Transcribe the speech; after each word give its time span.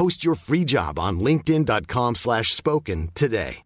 Post 0.00 0.24
your 0.24 0.34
free 0.34 0.64
job 0.64 0.98
on 0.98 1.20
linkedin.com 1.20 2.14
slash 2.14 2.54
spoken 2.54 3.10
today. 3.14 3.64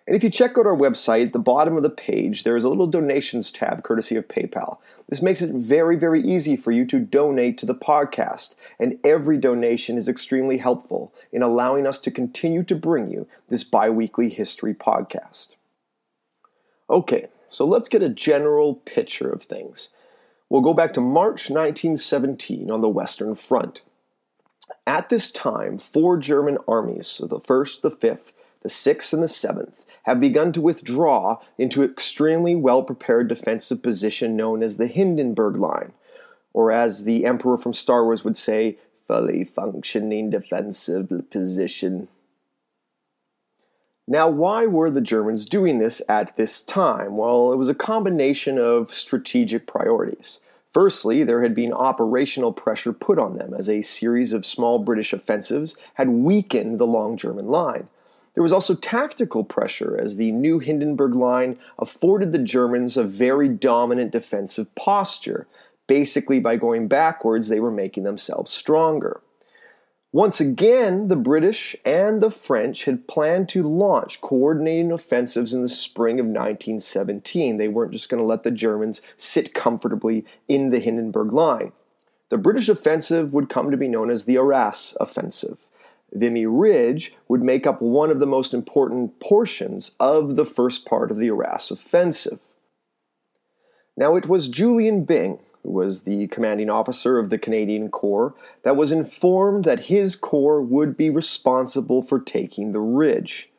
And 0.07 0.15
if 0.15 0.23
you 0.23 0.29
check 0.29 0.57
out 0.57 0.65
our 0.65 0.77
website, 0.77 1.25
at 1.25 1.33
the 1.33 1.39
bottom 1.39 1.75
of 1.75 1.83
the 1.83 1.89
page, 1.89 2.43
there 2.43 2.55
is 2.55 2.63
a 2.63 2.69
little 2.69 2.88
donations 2.88 3.51
tab 3.51 3.83
courtesy 3.83 4.15
of 4.15 4.29
PayPal. 4.29 4.77
This 5.09 5.21
makes 5.21 5.41
it 5.41 5.53
very, 5.53 5.97
very 5.97 6.21
easy 6.21 6.55
for 6.55 6.71
you 6.71 6.85
to 6.85 6.99
donate 6.99 7.57
to 7.57 7.65
the 7.65 7.75
podcast, 7.75 8.55
and 8.79 8.97
every 9.03 9.38
donation 9.38 9.97
is 9.97 10.07
extremely 10.07 10.59
helpful 10.59 11.13
in 11.33 11.44
allowing 11.44 11.85
us 11.85 11.99
to 11.99 12.09
continue 12.09 12.63
to 12.63 12.75
bring 12.75 13.11
you 13.11 13.27
this 13.49 13.65
bi 13.65 13.89
weekly 13.89 14.29
history 14.29 14.73
podcast. 14.73 15.49
Okay, 16.89 17.27
so 17.49 17.65
let's 17.65 17.89
get 17.89 18.01
a 18.01 18.07
general 18.07 18.75
picture 18.75 19.29
of 19.29 19.44
things. 19.44 19.89
We'll 20.49 20.61
go 20.61 20.73
back 20.73 20.93
to 20.93 21.01
March 21.01 21.49
1917 21.49 22.71
on 22.71 22.81
the 22.81 22.89
Western 22.89 23.35
Front. 23.35 23.81
At 24.85 25.09
this 25.09 25.31
time, 25.31 25.77
four 25.77 26.17
German 26.17 26.57
armies, 26.67 27.07
so 27.07 27.25
the 27.25 27.39
1st, 27.39 27.81
the 27.81 27.91
5th, 27.91 28.33
the 28.61 28.69
6th, 28.69 29.13
and 29.13 29.21
the 29.21 29.27
7th, 29.27 29.85
have 30.03 30.21
begun 30.21 30.53
to 30.53 30.61
withdraw 30.61 31.39
into 31.57 31.83
extremely 31.83 32.55
well 32.55 32.83
prepared 32.83 33.27
defensive 33.27 33.83
position 33.83 34.37
known 34.37 34.63
as 34.63 34.77
the 34.77 34.87
Hindenburg 34.87 35.57
Line, 35.57 35.91
or 36.53 36.71
as 36.71 37.03
the 37.03 37.25
Emperor 37.25 37.57
from 37.57 37.73
Star 37.73 38.05
Wars 38.05 38.23
would 38.23 38.37
say, 38.37 38.77
fully 39.07 39.43
functioning 39.43 40.29
defensive 40.29 41.11
position. 41.29 42.07
Now, 44.09 44.29
why 44.29 44.66
were 44.66 44.90
the 44.90 45.01
Germans 45.01 45.45
doing 45.45 45.79
this 45.79 46.01
at 46.07 46.38
this 46.38 46.62
time? 46.62 47.18
Well, 47.18 47.51
it 47.51 47.57
was 47.57 47.68
a 47.68 47.75
combination 47.75 48.57
of 48.57 48.94
strategic 48.94 49.68
priorities. 49.68 50.40
Firstly, 50.72 51.25
there 51.25 51.44
had 51.44 51.53
been 51.53 51.73
operational 51.73 52.53
pressure 52.53 52.94
put 52.94 53.19
on 53.19 53.35
them 53.35 53.53
as 53.53 53.68
a 53.68 53.81
series 53.81 54.31
of 54.31 54.45
small 54.45 54.79
British 54.79 55.12
offensives 55.12 55.75
had 55.95 56.07
weakened 56.07 56.79
the 56.79 56.88
long 56.88 57.18
German 57.18 57.47
line. 57.47 57.90
There 58.34 58.44
was 58.44 58.53
also 58.53 58.75
tactical 58.75 59.44
pressure 59.44 60.00
as 60.00 60.16
the 60.16 60.31
new 60.31 60.59
Hindenburg 60.59 61.16
Line 61.16 61.57
afforded 61.78 62.31
the 62.31 62.38
Germans 62.38 62.95
a 62.95 63.03
very 63.03 63.50
dominant 63.50 64.12
defensive 64.12 64.74
posture. 64.75 65.47
Basically, 65.88 66.39
by 66.39 66.56
going 66.56 66.88
backwards, 66.88 67.50
they 67.50 67.59
were 67.59 67.72
making 67.72 68.03
themselves 68.03 68.51
stronger. 68.51 69.19
Once 70.13 70.40
again, 70.40 71.09
the 71.09 71.18
British 71.18 71.75
and 71.84 72.22
the 72.22 72.31
French 72.31 72.85
had 72.85 73.07
planned 73.07 73.50
to 73.50 73.62
launch 73.62 74.22
coordinating 74.22 74.91
offensives 74.91 75.53
in 75.53 75.62
the 75.62 75.68
spring 75.68 76.19
of 76.19 76.25
1917. 76.25 77.57
They 77.57 77.68
weren't 77.68 77.91
just 77.91 78.07
going 78.07 78.22
to 78.22 78.28
let 78.28 78.44
the 78.44 78.51
Germans 78.51 79.01
sit 79.18 79.53
comfortably 79.53 80.25
in 80.47 80.69
the 80.69 80.79
Hindenburg 80.79 81.34
Line. 81.34 81.73
The 82.29 82.38
British 82.38 82.69
offensive 82.69 83.34
would 83.34 83.50
come 83.50 83.69
to 83.69 83.78
be 83.78 83.90
known 83.90 84.09
as 84.09 84.25
the 84.25 84.38
Arras 84.38 84.95
Offensive. 85.00 85.68
Vimy 86.13 86.45
Ridge 86.45 87.13
would 87.28 87.41
make 87.41 87.68
up 87.68 87.81
one 87.81 88.09
of 88.09 88.19
the 88.19 88.25
most 88.25 88.53
important 88.53 89.19
portions 89.19 89.91
of 90.00 90.38
the 90.38 90.45
first 90.45 90.85
part 90.85 91.12
of 91.12 91.18
the 91.18 91.29
Arras 91.29 91.69
Offensive. 91.69 92.39
Now, 93.97 94.16
it 94.16 94.28
was 94.28 94.47
Julian 94.47 95.03
Byng, 95.03 95.39
who 95.67 95.73
was 95.73 96.03
the 96.03 96.28
commanding 96.28 96.69
officer 96.69 97.19
of 97.19 97.30
the 97.30 97.38
Canadian 97.38 97.89
Corps, 97.89 98.33
that 98.63 98.77
was 98.77 98.91
informed 98.91 99.65
that 99.65 99.86
his 99.86 100.15
corps 100.15 100.62
would 100.62 100.95
be 100.95 101.09
responsible 101.09 102.01
for 102.01 102.19
taking 102.19 102.71
the 102.71 102.80
ridge. 102.80 103.50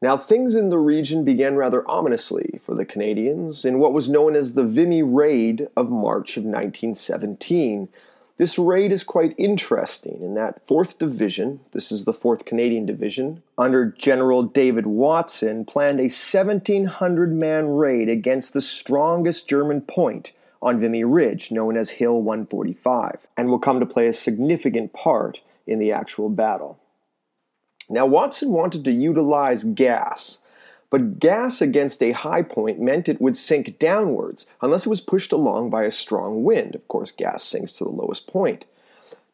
Now, 0.00 0.16
things 0.16 0.54
in 0.54 0.70
the 0.70 0.78
region 0.78 1.22
began 1.22 1.56
rather 1.56 1.88
ominously 1.88 2.58
for 2.62 2.74
the 2.74 2.86
Canadians 2.86 3.66
in 3.66 3.78
what 3.78 3.92
was 3.92 4.08
known 4.08 4.34
as 4.34 4.54
the 4.54 4.64
Vimy 4.64 5.02
Raid 5.02 5.68
of 5.76 5.90
March 5.90 6.38
of 6.38 6.44
1917. 6.44 7.90
This 8.38 8.58
raid 8.58 8.90
is 8.90 9.04
quite 9.04 9.34
interesting 9.36 10.22
in 10.22 10.32
that 10.36 10.66
4th 10.66 10.96
Division, 10.96 11.60
this 11.74 11.92
is 11.92 12.06
the 12.06 12.14
4th 12.14 12.46
Canadian 12.46 12.86
Division, 12.86 13.42
under 13.58 13.84
General 13.84 14.44
David 14.44 14.86
Watson, 14.86 15.66
planned 15.66 16.00
a 16.00 16.04
1,700 16.04 17.34
man 17.34 17.68
raid 17.68 18.08
against 18.08 18.54
the 18.54 18.62
strongest 18.62 19.46
German 19.46 19.82
point 19.82 20.32
on 20.62 20.80
Vimy 20.80 21.04
Ridge, 21.04 21.50
known 21.50 21.76
as 21.76 21.90
Hill 21.92 22.20
145, 22.20 23.26
and 23.36 23.48
will 23.48 23.58
come 23.58 23.80
to 23.80 23.86
play 23.86 24.06
a 24.06 24.12
significant 24.12 24.92
part 24.92 25.40
in 25.66 25.78
the 25.78 25.92
actual 25.92 26.28
battle. 26.28 26.78
Now, 27.88 28.06
Watson 28.06 28.50
wanted 28.50 28.84
to 28.84 28.92
utilize 28.92 29.64
gas, 29.64 30.38
But 30.90 31.20
gas 31.20 31.62
against 31.62 32.02
a 32.02 32.10
high 32.10 32.42
point 32.42 32.80
meant 32.80 33.08
it 33.08 33.20
would 33.20 33.36
sink 33.36 33.78
downwards 33.78 34.46
unless 34.60 34.86
it 34.86 34.90
was 34.90 35.00
pushed 35.00 35.32
along 35.32 35.70
by 35.70 35.84
a 35.84 35.90
strong 35.90 36.42
wind. 36.42 36.74
Of 36.74 36.86
course, 36.88 37.12
gas 37.12 37.44
sinks 37.44 37.74
to 37.74 37.84
the 37.84 37.90
lowest 37.90 38.26
point. 38.26 38.66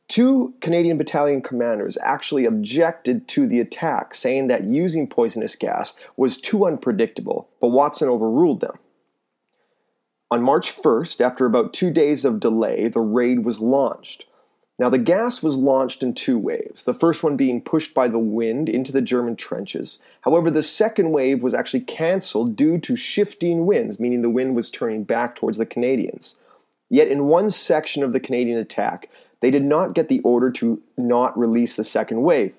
Two 0.06 0.55
Canadian 0.61 0.99
battalion 0.99 1.43
commanders 1.43 1.99
actually 2.02 2.44
objected 2.44 3.26
to 3.29 3.46
the 3.46 3.58
attack, 3.58 4.14
saying 4.14 4.46
that 4.49 4.64
using 4.64 5.08
poisonous 5.08 5.56
gas 5.56 5.94
was 6.17 6.40
too 6.40 6.64
unpredictable, 6.64 7.49
but 7.61 7.69
Watson 7.69 8.08
overruled 8.08 8.61
them. 8.61 8.79
On 10.28 10.43
March 10.43 10.75
1st, 10.75 11.20
after 11.20 11.46
about 11.46 11.73
two 11.73 11.90
days 11.93 12.25
of 12.25 12.40
delay, 12.40 12.88
the 12.88 12.99
raid 12.99 13.44
was 13.44 13.61
launched. 13.61 14.25
Now, 14.76 14.88
the 14.88 14.99
gas 14.99 15.40
was 15.40 15.55
launched 15.55 16.02
in 16.02 16.14
two 16.14 16.37
waves, 16.37 16.82
the 16.82 16.93
first 16.93 17.23
one 17.23 17.37
being 17.37 17.62
pushed 17.62 17.94
by 17.94 18.08
the 18.08 18.19
wind 18.19 18.69
into 18.69 18.90
the 18.90 19.00
German 19.00 19.37
trenches. 19.37 20.00
However, 20.23 20.50
the 20.50 20.64
second 20.64 21.12
wave 21.12 21.44
was 21.44 21.55
actually 21.55 21.81
cancelled 21.81 22.56
due 22.56 22.78
to 22.78 22.96
shifting 22.96 23.67
winds, 23.67 24.00
meaning 24.00 24.23
the 24.23 24.28
wind 24.28 24.56
was 24.56 24.69
turning 24.69 25.05
back 25.05 25.37
towards 25.37 25.58
the 25.58 25.64
Canadians. 25.64 26.34
Yet, 26.90 27.06
in 27.06 27.26
one 27.26 27.49
section 27.49 28.02
of 28.02 28.12
the 28.12 28.20
Canadian 28.20 28.58
attack, 28.58 29.08
they 29.40 29.52
did 29.52 29.64
not 29.64 29.94
get 29.94 30.08
the 30.08 30.20
order 30.20 30.50
to 30.52 30.82
not 30.99 31.38
release 31.38 31.76
the 31.76 31.84
second 31.84 32.22
wave. 32.22 32.56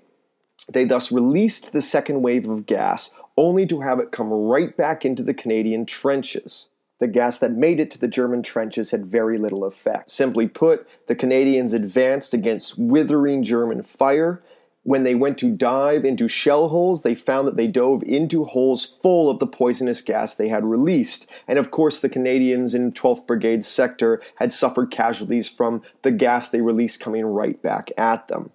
They 0.71 0.85
thus 0.85 1.11
released 1.11 1.73
the 1.73 1.81
second 1.81 2.21
wave 2.21 2.47
of 2.47 2.65
gas, 2.65 3.11
only 3.35 3.65
to 3.67 3.81
have 3.81 3.99
it 3.99 4.11
come 4.11 4.31
right 4.31 4.75
back 4.75 5.03
into 5.03 5.21
the 5.21 5.33
Canadian 5.33 5.85
trenches 5.85 6.69
the 6.99 7.07
gas 7.07 7.37
that 7.39 7.51
made 7.51 7.79
it 7.79 7.91
to 7.91 7.99
the 7.99 8.07
German 8.07 8.41
trenches 8.41 8.91
had 8.91 9.05
very 9.05 9.37
little 9.37 9.63
effect. 9.63 10.09
Simply 10.09 10.47
put, 10.47 10.87
the 11.07 11.15
Canadians 11.15 11.73
advanced 11.73 12.33
against 12.33 12.77
withering 12.77 13.43
German 13.43 13.83
fire. 13.83 14.41
When 14.83 15.03
they 15.03 15.15
went 15.15 15.37
to 15.39 15.51
dive 15.51 16.05
into 16.05 16.27
shell 16.27 16.69
holes, 16.69 17.03
they 17.03 17.13
found 17.13 17.47
that 17.47 17.57
they 17.57 17.67
dove 17.67 18.03
into 18.03 18.45
holes 18.45 18.85
full 18.85 19.29
of 19.29 19.39
the 19.39 19.45
poisonous 19.45 20.01
gas 20.01 20.33
they 20.33 20.47
had 20.47 20.63
released. 20.63 21.29
And 21.47 21.59
of 21.59 21.71
course, 21.71 21.99
the 21.99 22.09
Canadians 22.09 22.73
in 22.73 22.93
12th 22.93 23.27
Brigade 23.27 23.65
sector 23.65 24.21
had 24.35 24.53
suffered 24.53 24.89
casualties 24.89 25.49
from 25.49 25.81
the 26.03 26.11
gas 26.11 26.49
they 26.49 26.61
released 26.61 27.01
coming 27.01 27.25
right 27.25 27.61
back 27.61 27.91
at 27.97 28.27
them. 28.29 28.51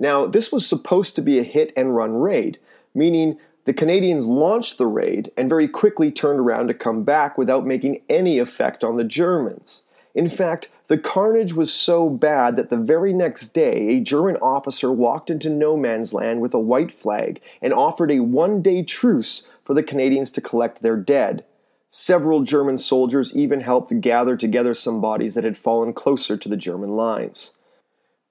Now, 0.00 0.26
this 0.26 0.50
was 0.50 0.66
supposed 0.66 1.14
to 1.16 1.22
be 1.22 1.38
a 1.38 1.44
hit 1.44 1.72
and 1.76 1.94
run 1.94 2.14
raid, 2.14 2.58
meaning 2.92 3.38
the 3.64 3.74
Canadians 3.74 4.26
launched 4.26 4.78
the 4.78 4.86
raid 4.86 5.30
and 5.36 5.48
very 5.48 5.68
quickly 5.68 6.10
turned 6.10 6.40
around 6.40 6.68
to 6.68 6.74
come 6.74 7.02
back 7.02 7.38
without 7.38 7.66
making 7.66 8.02
any 8.08 8.38
effect 8.38 8.84
on 8.84 8.96
the 8.96 9.04
Germans. 9.04 9.82
In 10.14 10.28
fact, 10.28 10.68
the 10.86 10.98
carnage 10.98 11.54
was 11.54 11.72
so 11.72 12.08
bad 12.08 12.56
that 12.56 12.68
the 12.68 12.76
very 12.76 13.12
next 13.12 13.48
day, 13.48 13.88
a 13.88 14.00
German 14.00 14.36
officer 14.36 14.92
walked 14.92 15.30
into 15.30 15.50
no 15.50 15.76
man's 15.76 16.12
land 16.12 16.40
with 16.40 16.54
a 16.54 16.58
white 16.58 16.92
flag 16.92 17.40
and 17.60 17.72
offered 17.72 18.10
a 18.10 18.20
one 18.20 18.62
day 18.62 18.82
truce 18.82 19.48
for 19.64 19.74
the 19.74 19.82
Canadians 19.82 20.30
to 20.32 20.40
collect 20.40 20.82
their 20.82 20.96
dead. 20.96 21.44
Several 21.88 22.42
German 22.42 22.78
soldiers 22.78 23.34
even 23.34 23.60
helped 23.60 24.00
gather 24.00 24.36
together 24.36 24.74
some 24.74 25.00
bodies 25.00 25.34
that 25.34 25.44
had 25.44 25.56
fallen 25.56 25.92
closer 25.92 26.36
to 26.36 26.48
the 26.48 26.56
German 26.56 26.96
lines. 26.96 27.56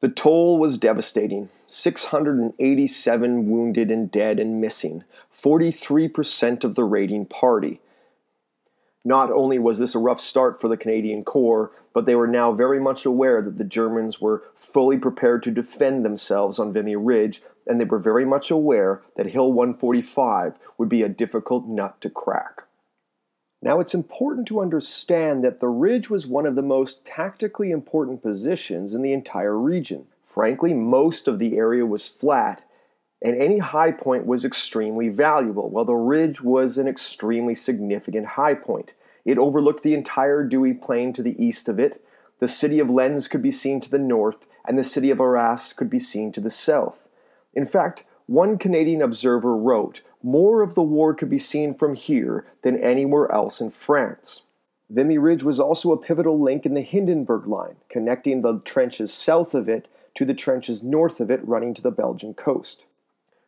The 0.03 0.09
toll 0.09 0.59
was 0.59 0.77
devastating 0.77 1.47
687 1.67 3.49
wounded 3.49 3.89
and 3.89 4.11
dead 4.11 4.37
and 4.37 4.59
missing, 4.59 5.05
43% 5.33 6.65
of 6.65 6.75
the 6.75 6.83
raiding 6.83 7.25
party. 7.25 7.79
Not 9.05 9.31
only 9.31 9.57
was 9.57 9.79
this 9.79 9.95
a 9.95 9.99
rough 9.99 10.19
start 10.19 10.59
for 10.59 10.67
the 10.67 10.75
Canadian 10.75 11.23
Corps, 11.23 11.71
but 11.93 12.05
they 12.05 12.15
were 12.15 12.27
now 12.27 12.51
very 12.51 12.81
much 12.81 13.05
aware 13.05 13.41
that 13.41 13.57
the 13.57 13.63
Germans 13.63 14.19
were 14.19 14.43
fully 14.53 14.97
prepared 14.97 15.41
to 15.43 15.51
defend 15.51 16.03
themselves 16.03 16.59
on 16.59 16.73
Vimy 16.73 16.97
Ridge, 16.97 17.41
and 17.65 17.79
they 17.79 17.85
were 17.85 17.97
very 17.97 18.25
much 18.25 18.51
aware 18.51 19.03
that 19.15 19.27
Hill 19.27 19.53
145 19.53 20.55
would 20.77 20.89
be 20.89 21.01
a 21.01 21.07
difficult 21.07 21.65
nut 21.65 22.01
to 22.01 22.09
crack. 22.09 22.63
Now, 23.63 23.79
it's 23.79 23.93
important 23.93 24.45
to 24.49 24.59
understand 24.59 25.41
that 25.45 25.61
the 25.61 25.69
ridge 25.69 26.09
was 26.09 26.27
one 26.27 26.45
of 26.45 26.57
the 26.57 26.61
most 26.61 27.05
tactically 27.05 27.71
important 27.71 28.21
positions 28.21 28.93
in 28.93 29.01
the 29.01 29.13
entire 29.13 29.57
region. 29.57 30.07
Frankly, 30.21 30.73
most 30.73 31.29
of 31.29 31.39
the 31.39 31.55
area 31.55 31.85
was 31.85 32.09
flat, 32.09 32.67
and 33.21 33.41
any 33.41 33.59
high 33.59 33.93
point 33.93 34.25
was 34.25 34.43
extremely 34.43 35.07
valuable, 35.07 35.69
while 35.69 35.85
the 35.85 35.93
ridge 35.93 36.41
was 36.41 36.77
an 36.77 36.89
extremely 36.89 37.55
significant 37.55 38.25
high 38.25 38.53
point. 38.53 38.95
It 39.23 39.37
overlooked 39.37 39.83
the 39.83 39.93
entire 39.93 40.43
Douai 40.43 40.73
Plain 40.73 41.13
to 41.13 41.23
the 41.23 41.41
east 41.41 41.69
of 41.69 41.79
it. 41.79 42.03
The 42.39 42.49
city 42.49 42.79
of 42.79 42.89
Lens 42.89 43.29
could 43.29 43.41
be 43.41 43.51
seen 43.51 43.79
to 43.79 43.89
the 43.89 43.97
north, 43.97 44.45
and 44.67 44.77
the 44.77 44.83
city 44.83 45.09
of 45.09 45.21
Arras 45.21 45.71
could 45.71 45.89
be 45.89 45.99
seen 45.99 46.33
to 46.33 46.41
the 46.41 46.49
south. 46.49 47.07
In 47.53 47.65
fact, 47.65 48.03
one 48.25 48.57
Canadian 48.57 49.01
observer 49.01 49.55
wrote, 49.55 50.01
More 50.23 50.61
of 50.61 50.73
the 50.73 50.81
war 50.81 51.13
could 51.13 51.29
be 51.29 51.37
seen 51.37 51.73
from 51.73 51.95
here 51.95 52.45
than 52.61 52.81
anywhere 52.81 53.29
else 53.29 53.59
in 53.59 53.71
France. 53.71 54.43
Vimy 54.89 55.17
Ridge 55.17 55.43
was 55.43 55.59
also 55.59 55.91
a 55.91 55.97
pivotal 55.97 56.39
link 56.39 56.65
in 56.65 56.75
the 56.75 56.81
Hindenburg 56.81 57.45
Line, 57.45 57.75
connecting 57.89 58.41
the 58.41 58.59
trenches 58.59 59.13
south 59.13 59.53
of 59.53 59.67
it 59.67 59.89
to 60.15 60.23
the 60.23 60.33
trenches 60.33 60.81
north 60.81 61.19
of 61.19 61.29
it 61.29 61.45
running 61.45 61.73
to 61.73 61.81
the 61.81 61.91
Belgian 61.91 62.33
coast. 62.33 62.85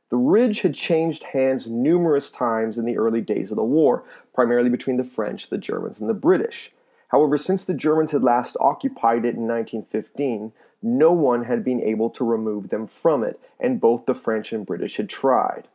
The 0.09 0.17
ridge 0.17 0.61
had 0.61 0.75
changed 0.75 1.23
hands 1.23 1.67
numerous 1.67 2.29
times 2.29 2.77
in 2.77 2.85
the 2.85 2.97
early 2.97 3.21
days 3.21 3.51
of 3.51 3.55
the 3.55 3.63
war, 3.63 4.03
primarily 4.33 4.69
between 4.69 4.97
the 4.97 5.03
French, 5.03 5.49
the 5.49 5.57
Germans, 5.57 6.01
and 6.01 6.09
the 6.09 6.13
British. 6.13 6.73
However, 7.07 7.37
since 7.37 7.63
the 7.63 7.73
Germans 7.73 8.11
had 8.11 8.23
last 8.23 8.57
occupied 8.59 9.25
it 9.25 9.35
in 9.35 9.47
1915, 9.47 10.51
no 10.81 11.11
one 11.13 11.45
had 11.45 11.63
been 11.63 11.81
able 11.81 12.09
to 12.09 12.25
remove 12.25 12.69
them 12.69 12.85
from 12.85 13.23
it, 13.23 13.39
and 13.59 13.79
both 13.79 14.05
the 14.05 14.13
French 14.13 14.51
and 14.51 14.65
British 14.65 14.97
had 14.97 15.09
tried. 15.09 15.67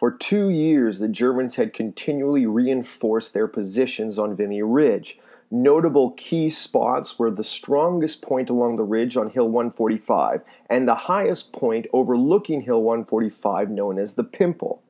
For 0.00 0.10
two 0.10 0.48
years, 0.48 0.98
the 0.98 1.08
Germans 1.08 1.56
had 1.56 1.74
continually 1.74 2.46
reinforced 2.46 3.34
their 3.34 3.46
positions 3.46 4.18
on 4.18 4.34
Vimy 4.34 4.62
Ridge. 4.62 5.18
Notable 5.50 6.12
key 6.12 6.48
spots 6.48 7.18
were 7.18 7.30
the 7.30 7.44
strongest 7.44 8.22
point 8.22 8.48
along 8.48 8.76
the 8.76 8.82
ridge 8.82 9.18
on 9.18 9.28
Hill 9.28 9.50
145 9.50 10.40
and 10.70 10.88
the 10.88 10.94
highest 10.94 11.52
point 11.52 11.86
overlooking 11.92 12.62
Hill 12.62 12.82
145, 12.82 13.68
known 13.68 13.98
as 13.98 14.14
the 14.14 14.24
Pimple. 14.24 14.82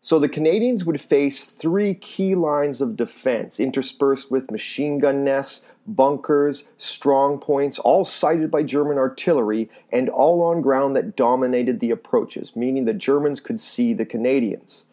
So 0.00 0.20
the 0.20 0.28
Canadians 0.28 0.84
would 0.84 1.00
face 1.00 1.42
three 1.42 1.92
key 1.92 2.36
lines 2.36 2.80
of 2.80 2.94
defense 2.94 3.58
interspersed 3.58 4.30
with 4.30 4.52
machine 4.52 5.00
gun 5.00 5.24
nests, 5.24 5.64
bunkers, 5.86 6.64
strong 6.76 7.38
points, 7.38 7.78
all 7.78 8.04
sighted 8.04 8.50
by 8.50 8.62
German 8.62 8.98
artillery, 8.98 9.70
and 9.90 10.08
all 10.08 10.42
on 10.42 10.60
ground 10.60 10.96
that 10.96 11.16
dominated 11.16 11.80
the 11.80 11.90
approaches, 11.90 12.56
meaning 12.56 12.84
the 12.84 12.92
Germans 12.94 13.40
could 13.40 13.60
see 13.60 13.94
the 13.94 14.06
Canadians. 14.06 14.84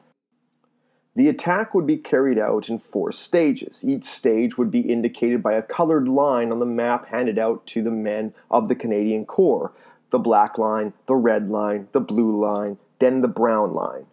The 1.16 1.30
attack 1.30 1.76
would 1.76 1.86
be 1.86 1.98
carried 1.98 2.40
out 2.40 2.70
in 2.70 2.80
four 2.80 3.12
stages. 3.12 3.84
Each 3.86 4.06
stage 4.06 4.58
would 4.58 4.72
be 4.72 4.80
indicated 4.80 5.44
by 5.44 5.54
a 5.54 5.62
colored 5.62 6.08
line 6.08 6.52
on 6.52 6.60
the 6.60 6.66
map 6.66 7.08
handed 7.10 7.38
out 7.38 7.68
to 7.68 7.84
the 7.84 7.92
men 7.92 8.34
of 8.50 8.68
the 8.68 8.76
Canadian 8.76 9.26
Corps 9.26 9.74
the 10.14 10.20
black 10.20 10.60
line, 10.60 10.94
the 11.08 11.16
red 11.16 11.50
line, 11.50 11.88
the 11.92 12.00
blue 12.00 12.40
line, 12.40 12.78
then 13.00 13.22
the 13.22 13.28
brown 13.28 13.74
line. 13.74 14.06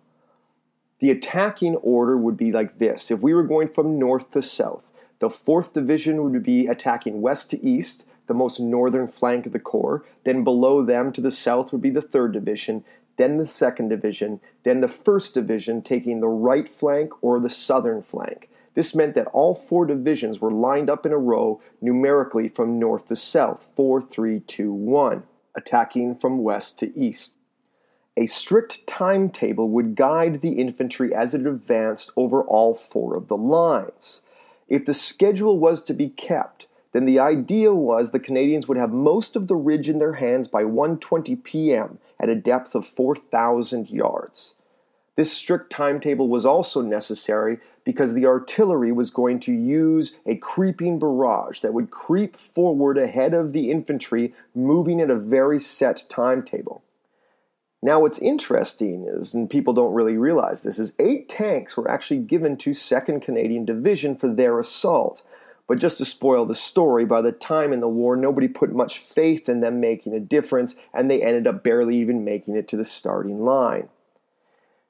The 1.00 1.10
attacking 1.10 1.76
order 1.76 2.16
would 2.16 2.38
be 2.38 2.50
like 2.50 2.78
this 2.78 3.10
if 3.10 3.20
we 3.20 3.34
were 3.34 3.42
going 3.42 3.68
from 3.68 3.98
north 3.98 4.30
to 4.30 4.40
south, 4.40 4.89
the 5.20 5.28
4th 5.28 5.72
Division 5.72 6.22
would 6.22 6.42
be 6.42 6.66
attacking 6.66 7.20
west 7.20 7.50
to 7.50 7.64
east, 7.64 8.04
the 8.26 8.34
most 8.34 8.58
northern 8.58 9.06
flank 9.06 9.46
of 9.46 9.52
the 9.52 9.58
Corps. 9.58 10.04
Then 10.24 10.44
below 10.44 10.84
them 10.84 11.12
to 11.12 11.20
the 11.20 11.30
south 11.30 11.72
would 11.72 11.82
be 11.82 11.90
the 11.90 12.02
3rd 12.02 12.32
Division, 12.32 12.84
then 13.16 13.36
the 13.36 13.44
2nd 13.44 13.88
Division, 13.88 14.40
then 14.64 14.80
the 14.80 14.86
1st 14.86 15.34
Division 15.34 15.82
taking 15.82 16.20
the 16.20 16.28
right 16.28 16.68
flank 16.68 17.12
or 17.22 17.38
the 17.38 17.50
southern 17.50 18.00
flank. 18.00 18.48
This 18.74 18.94
meant 18.94 19.14
that 19.14 19.26
all 19.28 19.54
four 19.54 19.84
divisions 19.84 20.40
were 20.40 20.50
lined 20.50 20.88
up 20.88 21.04
in 21.04 21.12
a 21.12 21.18
row 21.18 21.60
numerically 21.80 22.48
from 22.48 22.78
north 22.78 23.06
to 23.08 23.16
south 23.16 23.66
4 23.76 24.00
3 24.00 24.40
2 24.40 24.72
1, 24.72 25.22
attacking 25.56 26.16
from 26.16 26.42
west 26.42 26.78
to 26.78 26.96
east. 26.98 27.36
A 28.16 28.26
strict 28.26 28.86
timetable 28.86 29.68
would 29.68 29.96
guide 29.96 30.40
the 30.40 30.52
infantry 30.52 31.14
as 31.14 31.34
it 31.34 31.46
advanced 31.46 32.12
over 32.16 32.42
all 32.42 32.74
four 32.74 33.16
of 33.16 33.28
the 33.28 33.36
lines. 33.36 34.22
If 34.70 34.84
the 34.86 34.94
schedule 34.94 35.58
was 35.58 35.82
to 35.82 35.92
be 35.92 36.08
kept, 36.08 36.66
then 36.92 37.04
the 37.04 37.18
idea 37.18 37.74
was 37.74 38.10
the 38.10 38.20
Canadians 38.20 38.68
would 38.68 38.78
have 38.78 38.92
most 38.92 39.36
of 39.36 39.48
the 39.48 39.56
ridge 39.56 39.88
in 39.88 39.98
their 39.98 40.14
hands 40.14 40.46
by 40.48 40.62
1:20 40.62 41.42
p.m. 41.42 41.98
at 42.18 42.28
a 42.28 42.34
depth 42.36 42.74
of 42.76 42.86
4,000 42.86 43.90
yards. 43.90 44.54
This 45.16 45.32
strict 45.32 45.70
timetable 45.70 46.28
was 46.28 46.46
also 46.46 46.80
necessary 46.80 47.58
because 47.84 48.14
the 48.14 48.26
artillery 48.26 48.92
was 48.92 49.10
going 49.10 49.40
to 49.40 49.52
use 49.52 50.16
a 50.24 50.36
creeping 50.36 50.98
barrage 50.98 51.60
that 51.60 51.74
would 51.74 51.90
creep 51.90 52.36
forward 52.36 52.96
ahead 52.96 53.34
of 53.34 53.52
the 53.52 53.70
infantry 53.70 54.32
moving 54.54 55.00
at 55.00 55.10
a 55.10 55.16
very 55.16 55.60
set 55.60 56.04
timetable. 56.08 56.82
Now, 57.82 58.00
what's 58.00 58.18
interesting 58.18 59.06
is, 59.08 59.32
and 59.32 59.48
people 59.48 59.72
don't 59.72 59.94
really 59.94 60.18
realize 60.18 60.62
this, 60.62 60.78
is 60.78 60.92
eight 60.98 61.28
tanks 61.28 61.76
were 61.76 61.90
actually 61.90 62.20
given 62.20 62.56
to 62.58 62.70
2nd 62.70 63.22
Canadian 63.22 63.64
Division 63.64 64.16
for 64.16 64.28
their 64.28 64.58
assault. 64.58 65.22
But 65.66 65.78
just 65.78 65.98
to 65.98 66.04
spoil 66.04 66.44
the 66.44 66.54
story, 66.54 67.04
by 67.04 67.22
the 67.22 67.32
time 67.32 67.72
in 67.72 67.80
the 67.80 67.88
war, 67.88 68.16
nobody 68.16 68.48
put 68.48 68.74
much 68.74 68.98
faith 68.98 69.48
in 69.48 69.60
them 69.60 69.80
making 69.80 70.14
a 70.14 70.20
difference, 70.20 70.74
and 70.92 71.10
they 71.10 71.22
ended 71.22 71.46
up 71.46 71.62
barely 71.62 71.96
even 71.96 72.24
making 72.24 72.56
it 72.56 72.68
to 72.68 72.76
the 72.76 72.84
starting 72.84 73.44
line. 73.44 73.88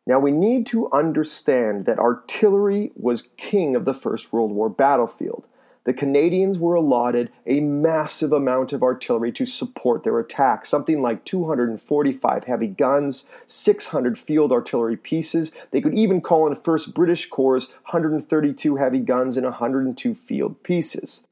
Now 0.06 0.18
we 0.18 0.32
need 0.32 0.66
to 0.68 0.90
understand 0.90 1.84
that 1.84 1.98
artillery 1.98 2.90
was 2.96 3.28
king 3.36 3.76
of 3.76 3.84
the 3.84 3.94
First 3.94 4.32
World 4.32 4.50
War 4.50 4.68
battlefield. 4.68 5.46
The 5.84 5.94
Canadians 5.94 6.58
were 6.58 6.74
allotted 6.74 7.30
a 7.46 7.60
massive 7.60 8.32
amount 8.32 8.74
of 8.74 8.82
artillery 8.82 9.32
to 9.32 9.46
support 9.46 10.04
their 10.04 10.18
attack, 10.18 10.66
something 10.66 11.00
like 11.00 11.24
245 11.24 12.44
heavy 12.44 12.66
guns, 12.66 13.24
600 13.46 14.18
field 14.18 14.52
artillery 14.52 14.98
pieces. 14.98 15.52
They 15.70 15.80
could 15.80 15.94
even 15.94 16.20
call 16.20 16.46
in 16.46 16.54
1st 16.54 16.94
British 16.94 17.30
Corps' 17.30 17.68
132 17.90 18.76
heavy 18.76 18.98
guns 18.98 19.38
and 19.38 19.46
102 19.46 20.14
field 20.14 20.62
pieces. 20.62 21.26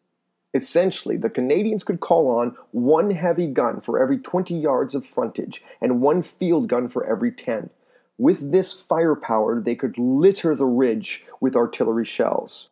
Essentially, 0.55 1.19
the 1.19 1.29
Canadians 1.29 1.85
could 1.85 2.01
call 2.01 2.31
on 2.31 2.57
one 2.71 3.11
heavy 3.11 3.49
gun 3.49 3.83
for 3.83 4.01
every 4.01 4.17
20 4.17 4.55
yards 4.55 4.95
of 4.95 5.05
frontage 5.05 5.63
and 5.79 6.01
one 6.01 6.23
field 6.23 6.69
gun 6.69 6.89
for 6.89 7.05
every 7.05 7.31
10. 7.31 7.69
With 8.17 8.51
this 8.51 8.73
firepower, 8.73 9.61
they 9.61 9.75
could 9.75 9.99
litter 9.99 10.57
the 10.57 10.65
ridge 10.65 11.27
with 11.39 11.55
artillery 11.55 12.07
shells. 12.07 12.71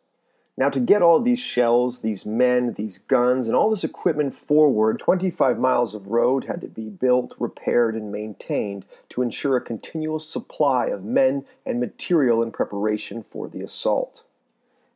Now, 0.59 0.69
to 0.69 0.79
get 0.79 1.03
all 1.03 1.19
these 1.19 1.39
shells, 1.39 2.01
these 2.01 2.25
men, 2.25 2.73
these 2.73 2.97
guns, 2.97 3.47
and 3.47 3.55
all 3.55 3.69
this 3.69 3.83
equipment 3.83 4.33
forward, 4.33 4.97
25 4.97 5.59
miles 5.59 5.93
of 5.93 6.07
road 6.07 6.45
had 6.45 6.61
to 6.61 6.67
be 6.67 6.89
built, 6.89 7.35
repaired, 7.37 7.93
and 7.93 8.11
maintained 8.11 8.83
to 9.09 9.21
ensure 9.21 9.55
a 9.55 9.61
continual 9.61 10.17
supply 10.17 10.87
of 10.87 11.03
men 11.03 11.45
and 11.63 11.79
material 11.79 12.41
in 12.41 12.51
preparation 12.51 13.21
for 13.21 13.47
the 13.47 13.61
assault. 13.61 14.23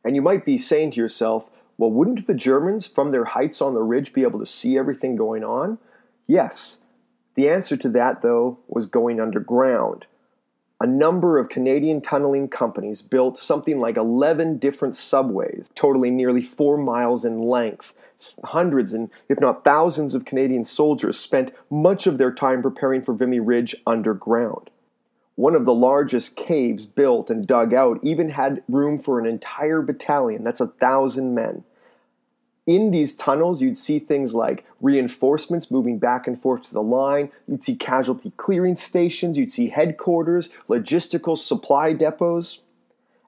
And 0.04 0.16
you 0.16 0.22
might 0.22 0.44
be 0.44 0.58
saying 0.58 0.90
to 0.92 1.00
yourself, 1.00 1.48
well, 1.78 1.92
wouldn't 1.92 2.26
the 2.26 2.34
Germans 2.34 2.88
from 2.88 3.12
their 3.12 3.26
heights 3.26 3.62
on 3.62 3.74
the 3.74 3.82
ridge 3.82 4.12
be 4.12 4.22
able 4.22 4.40
to 4.40 4.46
see 4.46 4.76
everything 4.76 5.14
going 5.14 5.44
on? 5.44 5.78
Yes. 6.26 6.78
The 7.36 7.48
answer 7.48 7.76
to 7.76 7.88
that, 7.90 8.20
though, 8.20 8.58
was 8.66 8.86
going 8.86 9.20
underground 9.20 10.06
a 10.82 10.86
number 10.86 11.38
of 11.38 11.48
Canadian 11.48 12.00
tunneling 12.00 12.48
companies 12.48 13.02
built 13.02 13.38
something 13.38 13.78
like 13.78 13.96
11 13.96 14.58
different 14.58 14.96
subways, 14.96 15.70
totaling 15.76 16.16
nearly 16.16 16.42
four 16.42 16.76
miles 16.76 17.24
in 17.24 17.40
length. 17.40 17.94
Hundreds 18.42 18.92
and, 18.92 19.08
if 19.28 19.38
not 19.38 19.62
thousands, 19.62 20.12
of 20.12 20.24
Canadian 20.24 20.64
soldiers 20.64 21.16
spent 21.16 21.54
much 21.70 22.08
of 22.08 22.18
their 22.18 22.32
time 22.32 22.60
preparing 22.62 23.00
for 23.00 23.14
Vimy 23.14 23.38
Ridge 23.38 23.76
underground. 23.86 24.70
One 25.36 25.54
of 25.54 25.66
the 25.66 25.74
largest 25.74 26.34
caves 26.34 26.84
built 26.84 27.30
and 27.30 27.46
dug 27.46 27.72
out 27.72 28.00
even 28.02 28.30
had 28.30 28.64
room 28.68 28.98
for 28.98 29.20
an 29.20 29.26
entire 29.26 29.82
battalion. 29.82 30.42
That's 30.42 30.60
a 30.60 30.66
thousand 30.66 31.32
men 31.32 31.62
in 32.66 32.92
these 32.92 33.14
tunnels, 33.14 33.60
you'd 33.60 33.76
see 33.76 33.98
things 33.98 34.34
like 34.34 34.64
reinforcements 34.80 35.70
moving 35.70 35.98
back 35.98 36.26
and 36.26 36.40
forth 36.40 36.62
to 36.68 36.74
the 36.74 36.82
line. 36.82 37.30
You'd 37.48 37.62
see 37.62 37.74
casualty 37.74 38.32
clearing 38.36 38.76
stations. 38.76 39.36
You'd 39.36 39.52
see 39.52 39.70
headquarters, 39.70 40.50
logistical 40.68 41.36
supply 41.36 41.92
depots. 41.92 42.58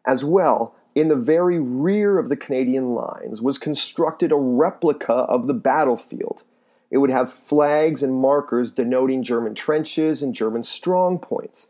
As 0.07 0.25
well, 0.25 0.75
in 0.95 1.09
the 1.09 1.17
very 1.17 1.59
rear 1.59 2.19
of 2.19 2.29
the 2.29 2.37
Canadian 2.37 2.95
lines 2.95 3.43
was 3.43 3.59
constructed 3.59 4.31
a 4.31 4.37
replica 4.37 5.13
of 5.13 5.47
the 5.47 5.55
battlefield. 5.55 6.45
It 6.91 6.99
would 6.99 7.11
have 7.11 7.33
flags 7.33 8.05
and 8.05 8.15
markers 8.15 8.71
denoting 8.71 9.25
German 9.25 9.57
trenches 9.57 10.23
and 10.23 10.33
German 10.33 10.63
strong 10.63 11.19
points. 11.19 11.67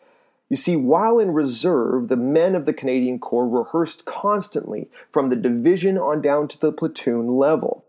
You 0.55 0.59
see, 0.59 0.77
while 0.77 1.19
in 1.19 1.33
reserve, 1.33 2.07
the 2.07 2.17
men 2.17 2.55
of 2.55 2.65
the 2.65 2.73
Canadian 2.73 3.19
Corps 3.19 3.49
rehearsed 3.49 4.05
constantly 4.05 4.89
from 5.11 5.29
the 5.29 5.35
division 5.35 5.99
on 5.99 6.23
down 6.23 6.47
to 6.47 6.61
the 6.61 6.71
platoon 6.71 7.27
level. 7.27 7.85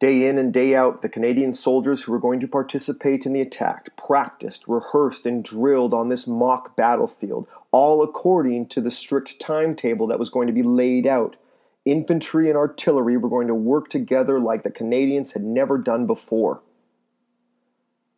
Day 0.00 0.28
in 0.28 0.36
and 0.36 0.52
day 0.52 0.74
out, 0.74 1.00
the 1.00 1.08
Canadian 1.08 1.54
soldiers 1.54 2.02
who 2.02 2.12
were 2.12 2.18
going 2.18 2.40
to 2.40 2.46
participate 2.46 3.24
in 3.24 3.32
the 3.32 3.40
attack 3.40 3.96
practiced, 3.96 4.68
rehearsed, 4.68 5.24
and 5.24 5.42
drilled 5.42 5.94
on 5.94 6.10
this 6.10 6.26
mock 6.26 6.76
battlefield, 6.76 7.48
all 7.70 8.02
according 8.02 8.66
to 8.66 8.82
the 8.82 8.90
strict 8.90 9.40
timetable 9.40 10.06
that 10.08 10.18
was 10.18 10.28
going 10.28 10.46
to 10.46 10.52
be 10.52 10.62
laid 10.62 11.06
out. 11.06 11.36
Infantry 11.86 12.50
and 12.50 12.58
artillery 12.58 13.16
were 13.16 13.30
going 13.30 13.48
to 13.48 13.54
work 13.54 13.88
together 13.88 14.38
like 14.38 14.62
the 14.62 14.70
Canadians 14.70 15.32
had 15.32 15.42
never 15.42 15.78
done 15.78 16.06
before. 16.06 16.60